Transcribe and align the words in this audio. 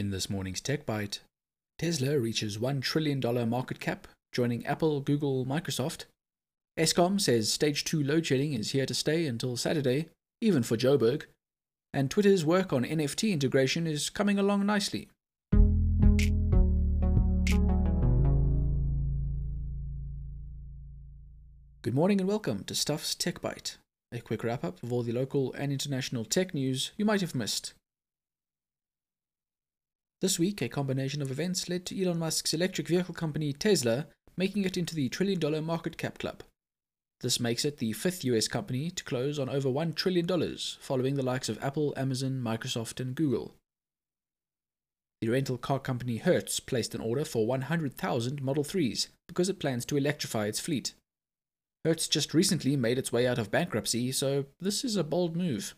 In 0.00 0.08
this 0.08 0.30
morning's 0.30 0.62
Tech 0.62 0.86
Bite, 0.86 1.20
Tesla 1.78 2.18
reaches 2.18 2.56
$1 2.56 2.80
trillion 2.80 3.20
market 3.50 3.80
cap, 3.80 4.08
joining 4.32 4.64
Apple, 4.64 5.02
Google, 5.02 5.44
Microsoft. 5.44 6.06
Eskom 6.78 7.20
says 7.20 7.52
stage 7.52 7.84
2 7.84 8.02
load 8.02 8.24
shedding 8.24 8.54
is 8.54 8.70
here 8.70 8.86
to 8.86 8.94
stay 8.94 9.26
until 9.26 9.58
Saturday, 9.58 10.08
even 10.40 10.62
for 10.62 10.78
Joburg. 10.78 11.24
And 11.92 12.10
Twitter's 12.10 12.46
work 12.46 12.72
on 12.72 12.86
NFT 12.86 13.30
integration 13.30 13.86
is 13.86 14.08
coming 14.08 14.38
along 14.38 14.64
nicely. 14.64 15.10
Good 21.82 21.94
morning 21.94 22.22
and 22.22 22.26
welcome 22.26 22.64
to 22.64 22.74
Stuff's 22.74 23.14
Tech 23.14 23.42
Bite, 23.42 23.76
a 24.12 24.20
quick 24.20 24.44
wrap 24.44 24.64
up 24.64 24.82
of 24.82 24.94
all 24.94 25.02
the 25.02 25.12
local 25.12 25.52
and 25.52 25.70
international 25.70 26.24
tech 26.24 26.54
news 26.54 26.92
you 26.96 27.04
might 27.04 27.20
have 27.20 27.34
missed. 27.34 27.74
This 30.20 30.38
week, 30.38 30.60
a 30.60 30.68
combination 30.68 31.22
of 31.22 31.30
events 31.30 31.68
led 31.70 31.86
to 31.86 32.02
Elon 32.02 32.18
Musk's 32.18 32.52
electric 32.52 32.88
vehicle 32.88 33.14
company 33.14 33.54
Tesla 33.54 34.06
making 34.36 34.64
it 34.64 34.76
into 34.76 34.94
the 34.94 35.08
trillion 35.08 35.40
dollar 35.40 35.62
market 35.62 35.96
cap 35.96 36.18
club. 36.18 36.42
This 37.20 37.40
makes 37.40 37.64
it 37.64 37.78
the 37.78 37.92
fifth 37.92 38.24
US 38.24 38.48
company 38.48 38.90
to 38.90 39.04
close 39.04 39.38
on 39.38 39.48
over 39.48 39.68
$1 39.68 39.94
trillion, 39.94 40.26
following 40.80 41.14
the 41.14 41.22
likes 41.22 41.48
of 41.48 41.62
Apple, 41.62 41.94
Amazon, 41.96 42.40
Microsoft, 42.42 43.00
and 43.00 43.14
Google. 43.14 43.54
The 45.20 45.28
rental 45.28 45.58
car 45.58 45.78
company 45.78 46.16
Hertz 46.16 46.60
placed 46.60 46.94
an 46.94 47.02
order 47.02 47.24
for 47.24 47.46
100,000 47.46 48.42
Model 48.42 48.64
3s 48.64 49.08
because 49.28 49.50
it 49.50 49.58
plans 49.58 49.84
to 49.86 49.98
electrify 49.98 50.46
its 50.46 50.60
fleet. 50.60 50.94
Hertz 51.84 52.08
just 52.08 52.32
recently 52.32 52.76
made 52.76 52.98
its 52.98 53.12
way 53.12 53.26
out 53.26 53.38
of 53.38 53.50
bankruptcy, 53.50 54.12
so 54.12 54.46
this 54.60 54.84
is 54.84 54.96
a 54.96 55.04
bold 55.04 55.36
move. 55.36 55.74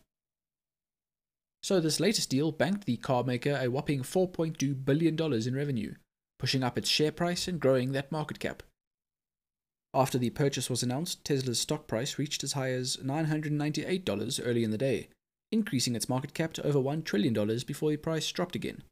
So 1.62 1.78
this 1.78 2.00
latest 2.00 2.28
deal 2.28 2.50
banked 2.50 2.86
the 2.86 2.96
carmaker 2.96 3.60
a 3.62 3.68
whopping 3.68 4.02
$4.2 4.02 4.84
billion 4.84 5.16
in 5.20 5.54
revenue, 5.54 5.94
pushing 6.38 6.64
up 6.64 6.76
its 6.76 6.88
share 6.88 7.12
price 7.12 7.46
and 7.46 7.60
growing 7.60 7.92
that 7.92 8.10
market 8.10 8.40
cap. 8.40 8.64
After 9.94 10.18
the 10.18 10.30
purchase 10.30 10.70
was 10.70 10.82
announced, 10.82 11.24
Tesla's 11.24 11.60
stock 11.60 11.86
price 11.86 12.18
reached 12.18 12.42
as 12.42 12.54
high 12.54 12.72
as 12.72 12.96
$998 12.96 14.40
early 14.44 14.64
in 14.64 14.70
the 14.70 14.78
day, 14.78 15.08
increasing 15.52 15.94
its 15.94 16.08
market 16.08 16.34
cap 16.34 16.52
to 16.54 16.66
over 16.66 16.78
$1 16.78 17.04
trillion 17.04 17.34
before 17.66 17.90
the 17.90 17.96
price 17.96 18.30
dropped 18.32 18.56
again. 18.56 18.82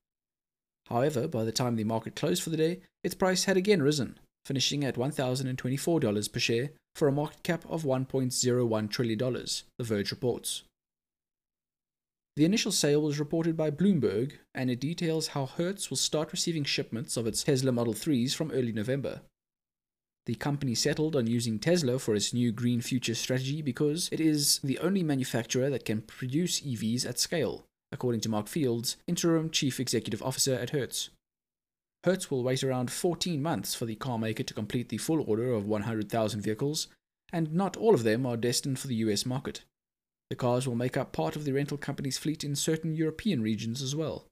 However, 0.89 1.27
by 1.27 1.45
the 1.45 1.53
time 1.53 1.77
the 1.77 1.85
market 1.85 2.15
closed 2.15 2.43
for 2.43 2.51
the 2.51 2.57
day, 2.57 2.81
its 3.03 3.15
price 3.15 3.45
had 3.45 3.57
again 3.57 3.83
risen, 3.83 4.19
finishing 4.45 4.85
at 4.85 4.97
$1,024 4.97 6.33
per 6.33 6.39
share 6.39 6.71
for 6.95 7.09
a 7.09 7.13
market 7.13 7.43
cap 7.43 7.65
of 7.69 7.83
$1.01 7.83 8.91
trillion, 8.91 9.19
The 9.19 9.85
Verge 9.85 10.11
reports. 10.11 10.65
The 12.37 12.45
initial 12.45 12.73
sale 12.73 13.03
was 13.03 13.19
reported 13.19 13.57
by 13.57 13.71
Bloomberg, 13.71 14.33
and 14.55 14.71
it 14.71 14.81
details 14.81 15.29
how 15.29 15.47
Hertz 15.47 15.91
will 15.91 15.97
start 15.97 16.33
receiving 16.33 16.65
shipments 16.65 17.17
of 17.17 17.27
its 17.27 17.43
Tesla 17.43 17.73
Model 17.73 17.95
3s 17.95 18.35
from 18.35 18.51
early 18.53 18.73
November. 18.73 19.23
The 20.27 20.37
company 20.37 20.75
settled 20.75 21.17
on 21.17 21.27
using 21.27 21.59
Tesla 21.59 21.99
for 21.99 22.15
its 22.15 22.33
new 22.33 22.53
green 22.53 22.81
future 22.81 23.15
strategy 23.15 23.63
because 23.63 24.09
it 24.13 24.21
is 24.21 24.61
the 24.63 24.79
only 24.79 25.03
manufacturer 25.03 25.71
that 25.71 25.85
can 25.85 26.03
produce 26.03 26.61
EVs 26.61 27.05
at 27.05 27.19
scale, 27.19 27.65
according 27.91 28.21
to 28.23 28.29
Mark 28.29 28.47
Fields, 28.47 28.97
interim 29.09 29.51
chief 29.51 29.81
executive 29.81 30.23
officer 30.23 30.55
at 30.55 30.71
Hertz. 30.71 31.11
Hertz 32.05 32.31
will 32.31 32.45
wait 32.45 32.63
around 32.63 32.91
14 32.91 33.43
months 33.43 33.75
for 33.75 33.87
the 33.87 33.97
carmaker 33.97 34.47
to 34.47 34.55
complete 34.55 34.89
the 34.89 34.99
full 34.99 35.23
order 35.29 35.53
of 35.53 35.67
100,000 35.67 36.41
vehicles, 36.41 36.89
and 37.33 37.53
not 37.53 37.77
all 37.77 37.95
of 37.95 38.05
them 38.05 38.25
are 38.25 38.37
destined 38.37 38.79
for 38.79 38.87
the 38.87 38.97
US 38.97 39.27
market. 39.27 39.63
The 40.31 40.37
cars 40.37 40.67
will 40.67 40.77
make 40.77 40.97
up 40.97 41.13
part 41.13 41.37
of 41.37 41.45
the 41.45 41.53
rental 41.53 41.77
company's 41.77 42.17
fleet 42.17 42.45
in 42.45 42.55
certain 42.55 42.95
European 42.95 43.43
regions 43.43 43.83
as 43.83 43.95
well. 43.95 44.27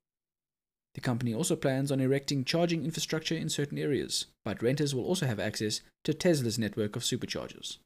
The 0.94 1.00
company 1.00 1.34
also 1.34 1.56
plans 1.56 1.92
on 1.92 2.00
erecting 2.00 2.44
charging 2.44 2.84
infrastructure 2.84 3.34
in 3.34 3.48
certain 3.48 3.78
areas, 3.78 4.26
but 4.44 4.62
renters 4.62 4.94
will 4.94 5.04
also 5.04 5.26
have 5.26 5.38
access 5.38 5.80
to 6.04 6.14
Tesla's 6.14 6.58
network 6.58 6.96
of 6.96 7.02
superchargers. 7.02 7.78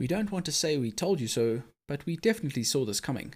We 0.00 0.08
don't 0.08 0.32
want 0.32 0.44
to 0.46 0.52
say 0.52 0.76
we 0.76 0.90
told 0.90 1.20
you 1.20 1.28
so, 1.28 1.62
but 1.88 2.04
we 2.06 2.16
definitely 2.16 2.64
saw 2.64 2.84
this 2.84 3.00
coming. 3.00 3.34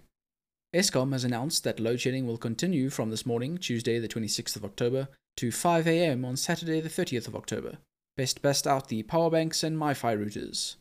Eskom 0.74 1.12
has 1.12 1.24
announced 1.24 1.64
that 1.64 1.80
load 1.80 2.00
shedding 2.00 2.26
will 2.26 2.36
continue 2.36 2.90
from 2.90 3.10
this 3.10 3.24
morning, 3.24 3.56
Tuesday 3.56 3.98
the 3.98 4.08
26th 4.08 4.56
of 4.56 4.64
October, 4.64 5.08
to 5.36 5.50
5 5.50 5.86
am 5.86 6.24
on 6.24 6.36
Saturday 6.36 6.80
the 6.80 6.88
30th 6.88 7.28
of 7.28 7.36
October. 7.36 7.78
Best 8.16 8.42
best 8.42 8.66
out 8.66 8.88
the 8.88 9.02
power 9.04 9.30
banks 9.30 9.62
and 9.62 9.78
MiFi 9.78 10.18
routers. 10.18 10.74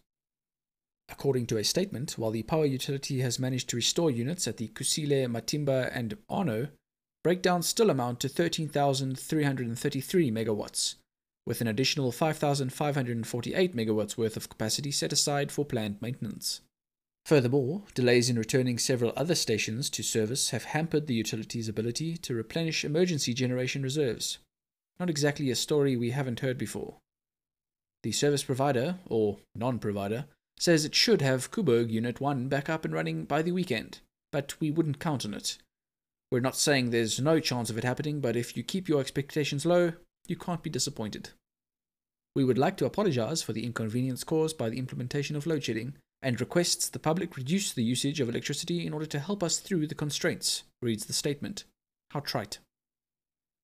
According 1.09 1.47
to 1.47 1.57
a 1.57 1.63
statement, 1.63 2.18
while 2.18 2.31
the 2.31 2.44
power 2.44 2.66
utility 2.66 3.22
has 3.22 3.40
managed 3.40 3.69
to 3.69 3.75
restore 3.75 4.12
units 4.12 4.47
at 4.47 4.57
the 4.57 4.68
Kusile, 4.68 5.28
Matimba, 5.28 5.90
and 5.94 6.18
Arnot, 6.29 6.69
breakdowns 7.23 7.68
still 7.68 7.90
amount 7.90 8.19
to 8.19 8.29
13,333 8.29 10.31
megawatts, 10.31 10.95
with 11.45 11.62
an 11.62 11.68
additional 11.68 12.12
5,548 12.12 13.75
megawatts 13.75 14.18
worth 14.18 14.38
of 14.38 14.50
capacity 14.50 14.91
set 14.91 15.13
aside 15.13 15.51
for 15.51 15.66
planned 15.66 16.01
maintenance. 16.01 16.62
Furthermore, 17.25 17.84
delays 17.94 18.29
in 18.29 18.39
returning 18.39 18.78
several 18.78 19.12
other 19.18 19.35
stations 19.35 19.89
to 19.89 20.01
service 20.01 20.51
have 20.51 20.63
hampered 20.63 21.07
the 21.07 21.13
utility's 21.13 21.68
ability 21.68 22.16
to 22.18 22.34
replenish 22.34 22.85
emergency 22.85 23.34
generation 23.34 23.84
reserves. 23.84 24.38
Not 25.00 25.09
exactly 25.09 25.51
a 25.51 25.56
story 25.56 25.97
we 25.97 26.12
haven't 26.12 26.39
heard 26.39 26.57
before. 26.57 26.95
The 28.03 28.13
service 28.13 28.44
provider, 28.44 29.00
or 29.07 29.39
non 29.53 29.79
provider, 29.79 30.25
says 30.59 30.85
it 30.85 30.95
should 30.95 31.22
have 31.22 31.51
Koeberg 31.51 31.90
Unit 31.90 32.19
1 32.19 32.47
back 32.47 32.69
up 32.69 32.85
and 32.85 32.94
running 32.94 33.25
by 33.25 33.41
the 33.41 33.51
weekend, 33.51 34.00
but 34.31 34.59
we 34.59 34.72
wouldn't 34.72 35.00
count 35.00 35.25
on 35.25 35.34
it. 35.34 35.57
We're 36.31 36.40
not 36.40 36.57
saying 36.57 36.90
there's 36.90 37.19
no 37.19 37.40
chance 37.40 37.69
of 37.69 37.78
it 37.78 37.84
happening, 37.84 38.19
but 38.19 38.35
if 38.35 38.57
you 38.57 38.63
keep 38.63 38.90
your 38.90 39.00
expectations 39.00 39.66
low, 39.66 39.94
you 40.28 40.35
can't 40.35 40.63
be 40.63 40.69
disappointed. 40.69 41.29
We 42.35 42.44
would 42.44 42.57
like 42.57 42.78
to 42.78 42.85
apologize 42.85 43.41
for 43.41 43.53
the 43.53 43.66
inconvenience 43.66 44.23
caused 44.23 44.57
by 44.57 44.69
the 44.69 44.78
implementation 44.78 45.35
of 45.35 45.47
load 45.47 45.63
shedding 45.63 45.95
and 46.22 46.40
requests 46.40 46.89
the 46.89 47.00
public 47.00 47.38
reduce 47.38 47.72
the 47.72 47.84
usage 47.84 48.19
of 48.19 48.29
electricity 48.29 48.85
in 48.85 48.94
order 48.94 49.06
to 49.06 49.19
help 49.19 49.44
us 49.44 49.59
through 49.59 49.88
the 49.88 49.95
constraints, 49.95 50.63
reads 50.81 51.06
the 51.06 51.13
statement. 51.13 51.63
How 52.12 52.19
trite. 52.19 52.59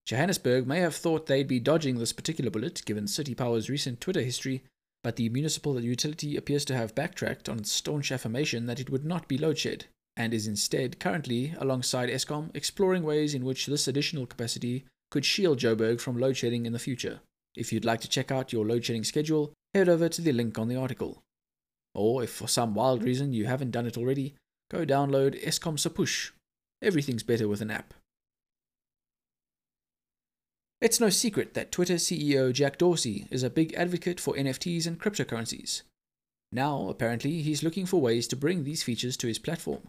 Johannesburg 0.06 0.68
may 0.68 0.80
have 0.80 0.96
thought 0.96 1.28
they'd 1.28 1.48
be 1.48 1.60
dodging 1.60 1.98
this 1.98 2.14
particular 2.14 2.52
bullet 2.52 2.84
given 2.86 3.08
City 3.08 3.34
Power's 3.34 3.70
recent 3.70 4.02
Twitter 4.02 4.22
history, 4.22 4.64
but 5.04 5.18
the 5.18 5.30
municipal 5.30 5.80
utility 5.80 6.38
appears 6.38 6.64
to 6.66 6.76
have 6.76 6.96
backtracked 6.96 7.50
on 7.50 7.60
its 7.60 7.72
staunch 7.72 8.12
affirmation 8.12 8.66
that 8.66 8.80
it 8.80 8.90
would 8.90 9.06
not 9.06 9.28
be 9.28 9.38
load 9.38 9.58
shed, 9.58 9.86
and 10.16 10.34
is 10.34 10.48
instead 10.48 11.00
currently, 11.00 11.54
alongside 11.58 12.10
Eskom, 12.10 12.50
exploring 12.56 13.04
ways 13.04 13.34
in 13.34 13.44
which 13.44 13.66
this 13.66 13.88
additional 13.88 14.26
capacity 14.26 14.86
could 15.12 15.26
shield 15.26 15.60
Joburg 15.60 16.00
from 16.00 16.18
load 16.18 16.38
shedding 16.38 16.66
in 16.66 16.74
the 16.74 16.80
future. 16.80 17.20
If 17.56 17.72
you'd 17.72 17.86
like 17.86 18.02
to 18.02 18.10
check 18.10 18.32
out 18.32 18.54
your 18.54 18.66
load 18.66 18.86
shedding 18.86 19.04
schedule, 19.04 19.54
head 19.74 19.90
over 19.90 20.10
to 20.10 20.22
the 20.22 20.32
link 20.32 20.58
on 20.58 20.70
the 20.70 20.76
article. 20.76 21.22
Or 21.94 22.24
if 22.24 22.32
for 22.32 22.48
some 22.48 22.74
wild 22.74 23.04
reason 23.04 23.34
you 23.34 23.46
haven't 23.46 23.72
done 23.72 23.86
it 23.86 23.98
already, 23.98 24.36
go 24.72 24.86
download 24.86 25.44
EskomSePush. 25.44 26.32
Everything's 26.82 27.24
better 27.24 27.48
with 27.48 27.62
an 27.62 27.70
app. 27.70 27.94
It's 30.84 31.00
no 31.00 31.10
secret 31.10 31.54
that 31.54 31.72
Twitter 31.72 31.94
CEO 31.94 32.52
Jack 32.52 32.78
Dorsey 32.78 33.26
is 33.32 33.42
a 33.42 33.50
big 33.50 33.74
advocate 33.74 34.20
for 34.20 34.34
NFTs 34.34 34.86
and 34.86 35.00
cryptocurrencies. 35.00 35.84
Now, 36.52 36.90
apparently, 36.90 37.42
he's 37.42 37.64
looking 37.64 37.86
for 37.86 38.02
ways 38.02 38.28
to 38.28 38.36
bring 38.36 38.66
these 38.66 38.84
features 38.84 39.16
to 39.16 39.28
his 39.28 39.40
platform. 39.40 39.88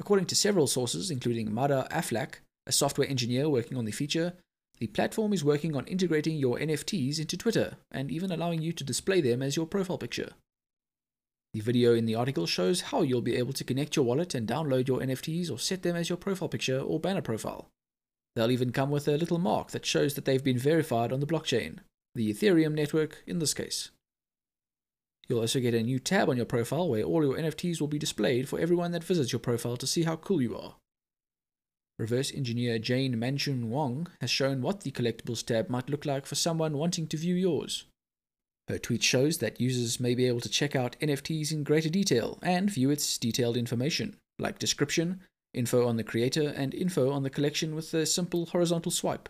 According 0.00 0.26
to 0.26 0.34
several 0.34 0.66
sources, 0.66 1.12
including 1.12 1.54
Mada 1.54 1.86
Aflak, 1.92 2.40
a 2.66 2.72
software 2.72 3.08
engineer 3.08 3.48
working 3.48 3.78
on 3.78 3.84
the 3.84 3.92
feature, 3.92 4.32
the 4.80 4.88
platform 4.88 5.32
is 5.32 5.44
working 5.44 5.76
on 5.76 5.86
integrating 5.86 6.36
your 6.36 6.58
NFTs 6.58 7.20
into 7.20 7.36
Twitter 7.36 7.76
and 7.92 8.10
even 8.10 8.32
allowing 8.32 8.60
you 8.60 8.72
to 8.72 8.82
display 8.82 9.20
them 9.20 9.40
as 9.40 9.54
your 9.54 9.66
profile 9.66 9.98
picture. 9.98 10.30
The 11.54 11.60
video 11.60 11.94
in 11.94 12.06
the 12.06 12.16
article 12.16 12.46
shows 12.46 12.80
how 12.90 13.02
you'll 13.02 13.20
be 13.20 13.36
able 13.36 13.52
to 13.52 13.62
connect 13.62 13.94
your 13.94 14.04
wallet 14.04 14.34
and 14.34 14.48
download 14.48 14.88
your 14.88 14.98
NFTs 14.98 15.48
or 15.48 15.60
set 15.60 15.84
them 15.84 15.94
as 15.94 16.08
your 16.08 16.18
profile 16.18 16.48
picture 16.48 16.80
or 16.80 16.98
banner 16.98 17.22
profile. 17.22 17.68
They'll 18.34 18.50
even 18.50 18.72
come 18.72 18.90
with 18.90 19.08
a 19.08 19.16
little 19.16 19.38
mark 19.38 19.70
that 19.72 19.86
shows 19.86 20.14
that 20.14 20.24
they've 20.24 20.42
been 20.42 20.58
verified 20.58 21.12
on 21.12 21.20
the 21.20 21.26
blockchain, 21.26 21.78
the 22.14 22.32
Ethereum 22.32 22.74
network 22.74 23.22
in 23.26 23.38
this 23.38 23.54
case. 23.54 23.90
You'll 25.28 25.40
also 25.40 25.60
get 25.60 25.74
a 25.74 25.82
new 25.82 25.98
tab 25.98 26.28
on 26.28 26.36
your 26.36 26.46
profile 26.46 26.88
where 26.88 27.04
all 27.04 27.22
your 27.22 27.36
NFTs 27.36 27.80
will 27.80 27.88
be 27.88 27.98
displayed 27.98 28.48
for 28.48 28.58
everyone 28.58 28.92
that 28.92 29.04
visits 29.04 29.32
your 29.32 29.40
profile 29.40 29.76
to 29.76 29.86
see 29.86 30.02
how 30.02 30.16
cool 30.16 30.42
you 30.42 30.56
are. 30.56 30.76
Reverse 31.98 32.32
engineer 32.34 32.78
Jane 32.78 33.16
Manchun 33.16 33.64
Wong 33.64 34.08
has 34.20 34.30
shown 34.30 34.62
what 34.62 34.80
the 34.80 34.90
collectibles 34.90 35.44
tab 35.44 35.68
might 35.68 35.90
look 35.90 36.04
like 36.04 36.26
for 36.26 36.34
someone 36.34 36.76
wanting 36.76 37.06
to 37.08 37.16
view 37.16 37.34
yours. 37.34 37.84
Her 38.68 38.78
tweet 38.78 39.02
shows 39.02 39.38
that 39.38 39.60
users 39.60 40.00
may 40.00 40.14
be 40.14 40.26
able 40.26 40.40
to 40.40 40.48
check 40.48 40.74
out 40.74 40.96
NFTs 41.00 41.52
in 41.52 41.64
greater 41.64 41.88
detail 41.88 42.38
and 42.42 42.70
view 42.70 42.90
its 42.90 43.18
detailed 43.18 43.56
information, 43.56 44.16
like 44.38 44.58
description, 44.58 45.20
info 45.54 45.86
on 45.86 45.96
the 45.96 46.04
creator, 46.04 46.48
and 46.48 46.74
info 46.74 47.10
on 47.10 47.22
the 47.22 47.30
collection 47.30 47.74
with 47.74 47.92
a 47.94 48.06
simple 48.06 48.46
horizontal 48.46 48.90
swipe. 48.90 49.28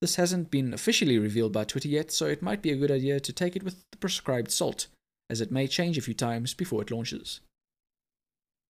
This 0.00 0.16
hasn't 0.16 0.50
been 0.50 0.74
officially 0.74 1.18
revealed 1.18 1.52
by 1.52 1.64
Twitter 1.64 1.88
yet, 1.88 2.10
so 2.10 2.26
it 2.26 2.42
might 2.42 2.62
be 2.62 2.70
a 2.70 2.76
good 2.76 2.90
idea 2.90 3.20
to 3.20 3.32
take 3.32 3.54
it 3.54 3.62
with 3.62 3.84
the 3.90 3.98
prescribed 3.98 4.50
salt, 4.50 4.88
as 5.30 5.40
it 5.40 5.52
may 5.52 5.66
change 5.68 5.96
a 5.96 6.02
few 6.02 6.14
times 6.14 6.54
before 6.54 6.82
it 6.82 6.90
launches. 6.90 7.40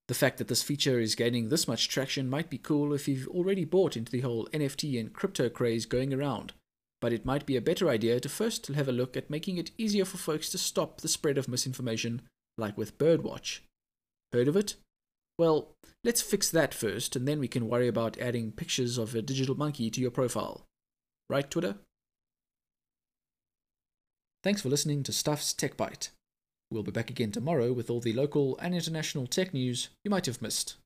The 0.08 0.14
fact 0.14 0.38
that 0.38 0.49
this 0.49 0.62
feature 0.62 1.00
is 1.00 1.14
gaining 1.14 1.49
this 1.49 1.67
much 1.67 1.88
traction 1.88 2.29
might 2.29 2.50
be 2.50 2.58
cool 2.58 2.93
if 2.93 3.08
you've 3.08 3.28
already 3.28 3.64
bought 3.64 3.96
into 3.96 4.12
the 4.12 4.20
whole 4.20 4.46
NFT 4.52 5.00
and 5.00 5.12
crypto 5.12 5.49
craze 5.49 5.87
going 5.87 6.12
around, 6.12 6.52
but 7.00 7.12
it 7.12 7.25
might 7.25 7.46
be 7.46 7.56
a 7.56 7.62
better 7.62 7.88
idea 7.88 8.20
to 8.20 8.28
first 8.28 8.67
have 8.67 8.88
a 8.88 8.93
look 8.93 9.17
at 9.17 9.31
making 9.31 9.56
it 9.56 9.70
easier 9.78 10.05
for 10.05 10.19
folks 10.19 10.50
to 10.50 10.58
stop 10.58 11.00
the 11.00 11.08
spread 11.08 11.38
of 11.38 11.49
misinformation, 11.49 12.20
like 12.58 12.76
with 12.76 12.99
Birdwatch. 12.99 13.61
Heard 14.32 14.49
of 14.49 14.56
it? 14.56 14.76
Well, 15.38 15.75
let's 16.05 16.23
fix 16.23 16.50
that 16.50 16.75
first, 16.75 17.17
and 17.17 17.26
then 17.26 17.40
we 17.40 17.49
can 17.49 17.69
worry 17.69 17.88
about 17.88 18.19
adding 18.19 18.52
pictures 18.52 18.99
of 18.99 19.14
a 19.14 19.23
digital 19.23 19.55
monkey 19.55 19.90
to 19.90 20.00
your 20.00 20.11
profile. 20.11 20.67
Right, 21.29 21.50
Twitter? 21.50 21.76
Thanks 24.43 24.61
for 24.61 24.69
listening 24.69 25.02
to 25.05 25.12
Stuff's 25.12 25.52
Tech 25.52 25.76
Bite. 25.76 26.11
We'll 26.70 26.82
be 26.82 26.90
back 26.90 27.11
again 27.11 27.32
tomorrow 27.32 27.73
with 27.73 27.90
all 27.90 28.00
the 28.00 28.12
local 28.12 28.58
and 28.58 28.75
international 28.75 29.26
tech 29.26 29.55
news 29.55 29.90
you 30.05 30.11
might 30.11 30.26
have 30.26 30.43
missed. 30.43 30.76